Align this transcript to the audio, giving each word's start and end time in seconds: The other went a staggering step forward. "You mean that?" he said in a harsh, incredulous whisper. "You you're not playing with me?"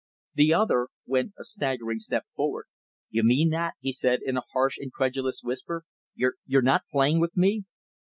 The 0.33 0.51
other 0.51 0.87
went 1.05 1.33
a 1.37 1.43
staggering 1.43 1.99
step 1.99 2.25
forward. 2.35 2.65
"You 3.11 3.21
mean 3.21 3.51
that?" 3.51 3.75
he 3.79 3.91
said 3.93 4.21
in 4.25 4.35
a 4.35 4.41
harsh, 4.51 4.79
incredulous 4.79 5.43
whisper. 5.43 5.83
"You 6.15 6.31
you're 6.47 6.63
not 6.63 6.87
playing 6.91 7.19
with 7.19 7.37
me?" 7.37 7.65